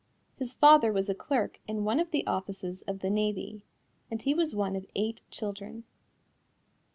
His 0.39 0.55
father 0.55 0.91
was 0.91 1.09
a 1.09 1.13
clerk 1.13 1.59
in 1.67 1.83
one 1.83 1.99
of 1.99 2.09
the 2.09 2.25
offices 2.25 2.81
of 2.87 3.01
the 3.01 3.09
Navy, 3.11 3.61
and 4.09 4.19
he 4.19 4.33
was 4.33 4.55
one 4.55 4.75
of 4.75 4.87
eight 4.95 5.21
children. 5.29 5.83